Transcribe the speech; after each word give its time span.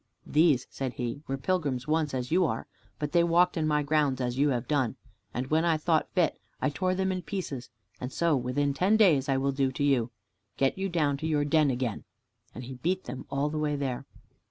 "These," 0.25 0.65
said 0.71 0.93
he, 0.93 1.21
"were 1.27 1.37
pilgrims 1.37 1.87
once 1.87 2.15
as 2.15 2.31
you 2.31 2.43
are, 2.47 2.65
but 2.97 3.11
they 3.11 3.23
walked 3.23 3.55
in 3.55 3.67
my 3.67 3.83
grounds 3.83 4.19
as 4.19 4.35
you 4.35 4.49
have 4.49 4.67
done. 4.67 4.95
And 5.31 5.51
when 5.51 5.63
I 5.63 5.77
thought 5.77 6.09
fit, 6.15 6.39
I 6.59 6.71
tore 6.71 6.95
them 6.95 7.11
in 7.11 7.21
pieces, 7.21 7.69
and 7.99 8.11
so 8.11 8.35
within 8.35 8.73
ten 8.73 8.97
days 8.97 9.29
I 9.29 9.37
will 9.37 9.51
do 9.51 9.71
to 9.71 9.83
you, 9.83 10.09
Get 10.57 10.75
you 10.75 10.89
down 10.89 11.17
to 11.17 11.27
your 11.27 11.45
den 11.45 11.69
again," 11.69 12.03
and 12.55 12.63
he 12.63 12.73
beat 12.73 13.03
them 13.03 13.27
all 13.29 13.49
the 13.49 13.59
way 13.59 13.75
there. 13.75 14.07